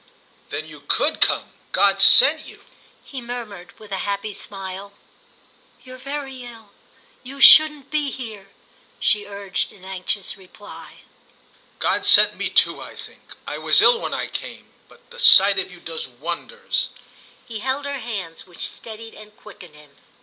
[0.49, 1.53] "Then you could come?
[1.73, 2.65] God sent you!"
[3.03, 4.93] he murmured with a happy smile.
[5.83, 8.49] "You're very ill—you shouldn't be here,"
[8.99, 11.01] she urged in anxious reply.
[11.77, 13.35] "God sent me too, I think.
[13.45, 16.89] I was ill when I came, but the sight of you does wonders."
[17.47, 19.95] He held her hands, which steadied and quickened him.